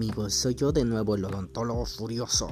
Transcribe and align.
amigos? 0.00 0.32
Soy 0.32 0.54
yo 0.54 0.72
de 0.72 0.86
nuevo 0.86 1.14
el 1.14 1.26
odontólogo 1.26 1.84
furioso. 1.84 2.48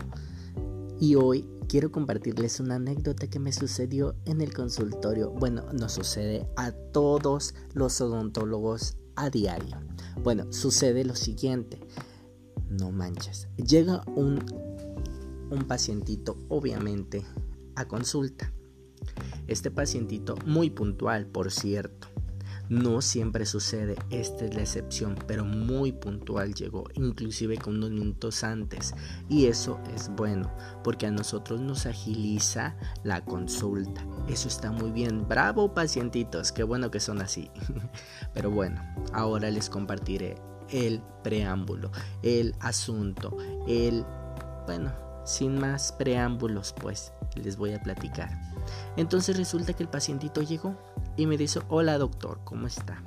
Y 1.00 1.14
hoy 1.14 1.48
quiero 1.66 1.90
compartirles 1.90 2.60
una 2.60 2.74
anécdota 2.74 3.30
que 3.30 3.38
me 3.38 3.54
sucedió 3.54 4.16
en 4.26 4.42
el 4.42 4.52
consultorio. 4.52 5.30
Bueno, 5.30 5.64
nos 5.72 5.92
sucede 5.92 6.46
a 6.58 6.72
todos 6.72 7.54
los 7.72 8.02
odontólogos 8.02 8.98
a 9.16 9.30
diario. 9.30 9.78
Bueno, 10.22 10.52
sucede 10.52 11.06
lo 11.06 11.16
siguiente. 11.16 11.80
No 12.68 12.92
manches. 12.92 13.48
Llega 13.56 14.02
un, 14.14 14.44
un 15.50 15.64
pacientito, 15.66 16.36
obviamente, 16.50 17.24
a 17.76 17.88
consulta. 17.88 18.52
Este 19.46 19.70
pacientito, 19.70 20.34
muy 20.44 20.68
puntual, 20.68 21.24
por 21.24 21.50
cierto 21.50 22.08
no 22.68 23.00
siempre 23.00 23.46
sucede, 23.46 23.96
esta 24.10 24.44
es 24.44 24.54
la 24.54 24.60
excepción, 24.60 25.16
pero 25.26 25.44
muy 25.44 25.92
puntual 25.92 26.54
llegó, 26.54 26.84
inclusive 26.94 27.56
con 27.56 27.76
unos 27.76 27.90
minutos 27.90 28.44
antes. 28.44 28.94
Y 29.28 29.46
eso 29.46 29.80
es 29.94 30.10
bueno, 30.10 30.52
porque 30.84 31.06
a 31.06 31.10
nosotros 31.10 31.60
nos 31.60 31.86
agiliza 31.86 32.76
la 33.04 33.24
consulta. 33.24 34.04
Eso 34.28 34.48
está 34.48 34.70
muy 34.70 34.90
bien. 34.90 35.26
Bravo, 35.26 35.72
pacientitos, 35.74 36.52
qué 36.52 36.62
bueno 36.62 36.90
que 36.90 37.00
son 37.00 37.20
así. 37.20 37.50
pero 38.34 38.50
bueno, 38.50 38.82
ahora 39.12 39.50
les 39.50 39.70
compartiré 39.70 40.36
el 40.70 41.02
preámbulo, 41.22 41.90
el 42.22 42.54
asunto, 42.60 43.36
el... 43.66 44.04
Bueno, 44.66 44.92
sin 45.24 45.58
más 45.58 45.92
preámbulos, 45.92 46.74
pues 46.78 47.12
les 47.34 47.56
voy 47.56 47.72
a 47.72 47.80
platicar. 47.80 48.30
Entonces 48.96 49.36
resulta 49.36 49.72
que 49.72 49.82
el 49.82 49.88
pacientito 49.88 50.42
llegó 50.42 50.76
y 51.16 51.26
me 51.26 51.36
dice, 51.36 51.60
hola 51.68 51.98
doctor, 51.98 52.40
¿cómo 52.44 52.66
está? 52.66 53.02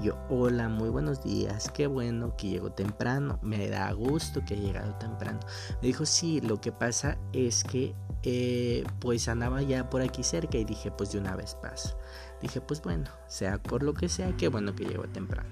Y 0.00 0.06
yo, 0.06 0.18
hola, 0.28 0.68
muy 0.68 0.88
buenos 0.88 1.22
días, 1.22 1.70
qué 1.70 1.86
bueno 1.86 2.36
que 2.36 2.48
llegó 2.48 2.70
temprano, 2.72 3.38
me 3.42 3.68
da 3.68 3.90
gusto 3.92 4.44
que 4.44 4.54
haya 4.54 4.62
llegado 4.64 4.94
temprano. 4.94 5.40
Me 5.80 5.88
dijo, 5.88 6.04
sí, 6.04 6.40
lo 6.40 6.60
que 6.60 6.72
pasa 6.72 7.16
es 7.32 7.64
que 7.64 7.94
eh, 8.22 8.84
pues 9.00 9.28
andaba 9.28 9.62
ya 9.62 9.88
por 9.88 10.02
aquí 10.02 10.22
cerca 10.22 10.58
y 10.58 10.64
dije, 10.64 10.90
pues 10.90 11.12
de 11.12 11.18
una 11.18 11.36
vez 11.36 11.54
paso. 11.54 11.96
Dije, 12.42 12.60
pues 12.60 12.82
bueno, 12.82 13.08
sea 13.28 13.62
por 13.62 13.82
lo 13.82 13.94
que 13.94 14.08
sea, 14.08 14.36
qué 14.36 14.48
bueno 14.48 14.74
que 14.74 14.84
llegó 14.84 15.04
temprano. 15.04 15.48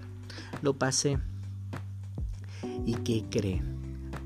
Lo 0.62 0.74
pasé. 0.74 1.18
¿Y 2.84 2.94
qué 2.96 3.24
cree? 3.30 3.62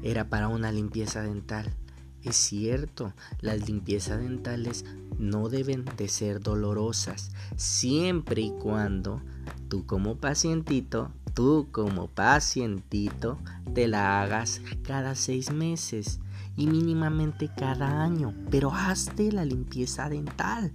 Era 0.02 0.28
para 0.28 0.48
una 0.48 0.72
limpieza 0.72 1.22
dental. 1.22 1.74
Es 2.24 2.36
cierto, 2.36 3.12
las 3.40 3.68
limpiezas 3.68 4.20
dentales 4.20 4.84
no 5.18 5.48
deben 5.48 5.84
de 5.96 6.08
ser 6.08 6.40
dolorosas, 6.40 7.30
siempre 7.56 8.42
y 8.42 8.50
cuando 8.50 9.22
tú 9.68 9.86
como 9.86 10.16
pacientito, 10.16 11.10
tú 11.34 11.68
como 11.70 12.08
pacientito, 12.08 13.38
te 13.74 13.86
la 13.86 14.20
hagas 14.22 14.60
cada 14.82 15.14
seis 15.14 15.52
meses 15.52 16.20
y 16.56 16.66
mínimamente 16.66 17.48
cada 17.56 18.02
año, 18.02 18.34
pero 18.50 18.72
hazte 18.74 19.30
la 19.30 19.44
limpieza 19.44 20.08
dental. 20.08 20.72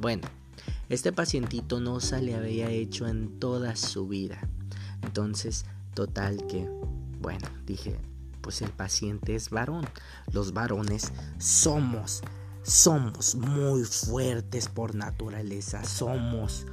Bueno, 0.00 0.22
este 0.88 1.12
pacientito 1.12 1.80
no 1.80 1.98
se 1.98 2.22
le 2.22 2.36
había 2.36 2.70
hecho 2.70 3.08
en 3.08 3.40
toda 3.40 3.74
su 3.74 4.06
vida. 4.06 4.38
Entonces, 5.02 5.66
total 5.94 6.46
que, 6.46 6.68
bueno, 7.20 7.48
dije, 7.66 7.98
pues 8.44 8.60
el 8.60 8.70
paciente 8.70 9.34
es 9.34 9.48
varón. 9.48 9.86
Los 10.30 10.52
varones 10.52 11.10
somos, 11.38 12.20
somos 12.62 13.34
muy 13.36 13.84
fuertes 13.84 14.68
por 14.68 14.94
naturaleza, 14.94 15.82
somos 15.82 16.66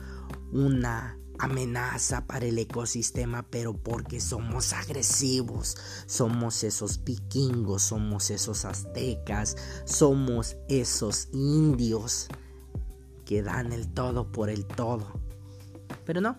una 0.51 1.17
amenaza 1.39 2.27
para 2.27 2.45
el 2.45 2.59
ecosistema, 2.59 3.43
pero 3.49 3.73
porque 3.73 4.19
somos 4.19 4.73
agresivos, 4.73 5.77
somos 6.05 6.63
esos 6.65 7.03
vikingos, 7.05 7.83
somos 7.83 8.29
esos 8.29 8.65
aztecas, 8.65 9.55
somos 9.85 10.57
esos 10.67 11.29
indios 11.31 12.27
que 13.25 13.41
dan 13.41 13.71
el 13.71 13.87
todo 13.87 14.29
por 14.29 14.49
el 14.49 14.65
todo. 14.65 15.07
Pero 16.05 16.19
no, 16.19 16.37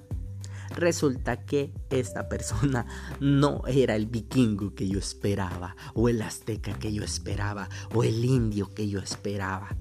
Resulta 0.74 1.44
que 1.44 1.72
esta 1.90 2.28
persona 2.28 2.86
no 3.20 3.62
era 3.66 3.94
el 3.96 4.06
vikingo 4.06 4.74
que 4.74 4.88
yo 4.88 4.98
esperaba, 4.98 5.76
o 5.94 6.08
el 6.08 6.22
azteca 6.22 6.78
que 6.78 6.92
yo 6.92 7.02
esperaba, 7.02 7.68
o 7.94 8.04
el 8.04 8.24
indio 8.24 8.72
que 8.74 8.88
yo 8.88 8.98
esperaba. 8.98 9.76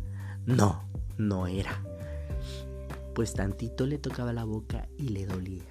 No, 0.45 0.83
no 1.17 1.47
era. 1.47 1.83
Pues 3.13 3.33
tantito 3.33 3.85
le 3.85 3.97
tocaba 3.97 4.33
la 4.33 4.43
boca 4.43 4.87
y 4.97 5.09
le 5.09 5.25
dolía. 5.25 5.63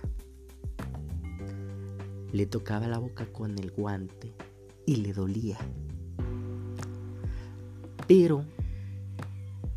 Le 2.32 2.47
tocaba 2.47 2.86
la 2.86 2.98
boca 2.98 3.26
con 3.26 3.59
el 3.59 3.70
guante 3.70 4.34
y 4.86 4.97
le 4.97 5.12
dolía. 5.12 5.59
Pero 8.06 8.44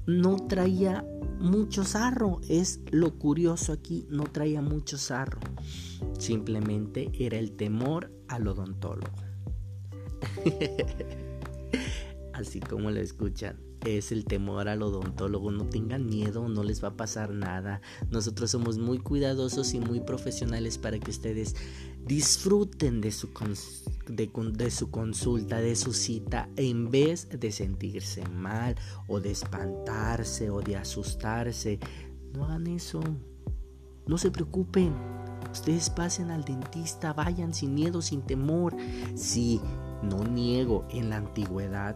no 0.06 0.36
traía 0.48 1.06
mucho 1.44 1.84
sarro. 1.84 2.40
Es 2.50 2.80
lo 2.90 3.20
curioso 3.20 3.74
aquí, 3.74 4.08
no 4.10 4.24
traía 4.24 4.62
mucho 4.62 4.98
sarro. 4.98 5.40
Simplemente 6.18 7.12
era 7.20 7.38
el 7.38 7.52
temor 7.52 8.12
al 8.28 8.48
odontólogo. 8.48 9.14
Así 12.34 12.60
como 12.60 12.90
lo 12.90 13.00
escuchan 13.00 13.58
es 13.86 14.12
el 14.12 14.26
temor 14.26 14.68
al 14.68 14.82
odontólogo. 14.82 15.52
No 15.52 15.66
tengan 15.66 16.06
miedo, 16.06 16.48
no 16.50 16.64
les 16.64 16.84
va 16.84 16.90
a 16.90 16.98
pasar 16.98 17.32
nada. 17.32 17.82
Nosotros 18.10 18.52
somos 18.52 18.78
muy 18.78 19.00
cuidadosos 19.00 19.74
y 19.74 19.80
muy 19.80 20.00
profesionales 20.00 20.78
para 20.78 21.00
que 21.00 21.12
ustedes 21.12 21.56
disfruten 22.06 23.02
de 23.02 23.12
su, 23.12 23.30
de, 24.08 24.72
su 24.72 24.92
consulta, 24.92 25.62
de 25.62 25.76
su 25.76 25.94
cita, 25.94 26.50
en 26.56 26.90
vez 26.90 27.28
de 27.30 27.52
sentirse 27.52 28.28
mal 28.30 28.76
o 29.08 29.20
de 29.20 29.32
espantarse 29.32 30.50
o 30.50 30.62
de 30.62 30.76
asustarse. 30.76 31.80
No 32.34 32.46
hagan 32.46 32.68
eso. 32.68 33.02
No 34.08 34.18
se 34.18 34.32
preocupen. 34.32 34.94
Ustedes 35.52 35.90
pasen 35.90 36.32
al 36.32 36.44
dentista, 36.44 37.14
vayan 37.14 37.54
sin 37.54 37.76
miedo, 37.76 38.02
sin 38.02 38.22
temor. 38.22 38.76
Sí, 39.16 39.62
no 40.02 40.24
niego 40.24 40.86
en 40.90 41.10
la 41.10 41.18
antigüedad 41.18 41.96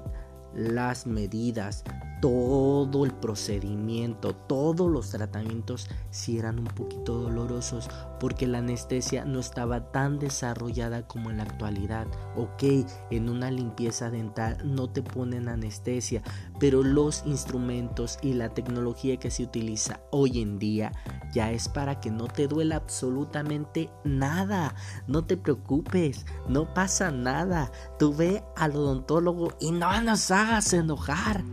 las 0.54 1.06
medidas, 1.06 1.84
todo 2.22 3.06
el 3.06 3.14
procedimiento, 3.14 4.36
todos 4.36 4.90
los 4.90 5.12
tratamientos 5.12 5.88
si 6.10 6.40
eran 6.40 6.60
un 6.60 6.66
poquito 6.66 7.22
dolorosos 7.22 7.90
porque 8.20 8.48
la 8.48 8.58
anestesia 8.58 9.24
no 9.24 9.40
estaba 9.40 9.92
tan 9.92 10.18
desarrollada 10.18 11.08
como 11.08 11.30
en 11.30 11.38
la 11.38 11.44
actualidad. 11.44 12.08
Ok, 12.36 12.64
en 13.12 13.30
una 13.30 13.52
limpieza 13.52 14.10
dental 14.10 14.58
no 14.64 14.90
te 14.90 15.04
ponen 15.04 15.48
anestesia, 15.48 16.24
pero 16.60 16.82
los 16.82 17.24
instrumentos 17.26 18.18
y 18.22 18.34
la 18.34 18.50
tecnología 18.50 19.18
que 19.18 19.30
se 19.30 19.44
utiliza 19.44 20.00
hoy 20.12 20.42
en 20.42 20.58
día 20.58 20.92
ya 21.34 21.52
es 21.52 21.70
para 21.70 22.00
que 22.00 22.12
no 22.12 22.28
te 22.28 22.48
duela 22.48 22.78
absolutamente 22.78 23.90
nada. 24.04 24.76
No 25.08 25.26
te 25.26 25.38
preocupes, 25.38 26.26
no 26.48 26.74
pasa 26.74 27.12
nada. 27.12 27.72
Tú 28.00 28.16
ve 28.16 28.44
al 28.56 28.76
odontólogo 28.76 29.54
y 29.60 29.72
no 29.72 30.02
nos 30.02 30.32
hagas 30.32 30.74
enojar 30.74 31.44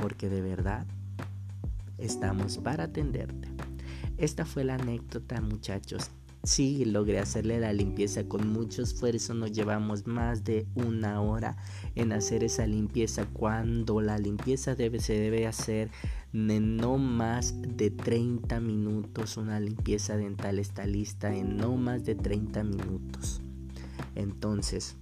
porque 0.00 0.28
de 0.28 0.40
verdad 0.40 0.86
estamos 1.98 2.58
para 2.58 2.84
atenderte. 2.84 3.48
Esta 4.16 4.44
fue 4.44 4.64
la 4.64 4.74
anécdota 4.74 5.40
muchachos. 5.40 6.10
Sí, 6.42 6.86
logré 6.86 7.18
hacerle 7.18 7.60
la 7.60 7.72
limpieza 7.74 8.24
con 8.24 8.48
mucho 8.50 8.82
esfuerzo. 8.82 9.34
Nos 9.34 9.52
llevamos 9.52 10.06
más 10.06 10.42
de 10.42 10.66
una 10.74 11.20
hora 11.20 11.58
en 11.94 12.12
hacer 12.12 12.44
esa 12.44 12.66
limpieza 12.66 13.26
cuando 13.26 14.00
la 14.00 14.16
limpieza 14.16 14.74
debe, 14.74 15.00
se 15.00 15.20
debe 15.20 15.46
hacer 15.46 15.90
en 16.32 16.78
no 16.78 16.96
más 16.96 17.54
de 17.60 17.90
30 17.90 18.58
minutos. 18.60 19.36
Una 19.36 19.60
limpieza 19.60 20.16
dental 20.16 20.58
está 20.58 20.86
lista 20.86 21.34
en 21.34 21.58
no 21.58 21.76
más 21.76 22.04
de 22.04 22.14
30 22.14 22.64
minutos. 22.64 23.42
Entonces, 24.14 24.96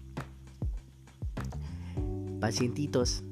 pacientitos, 2.41 3.23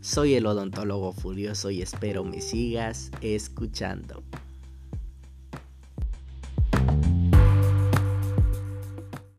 soy 0.00 0.34
el 0.34 0.46
odontólogo 0.46 1.12
furioso 1.12 1.70
y 1.70 1.80
espero 1.80 2.24
me 2.24 2.40
sigas 2.40 3.12
escuchando. 3.20 4.24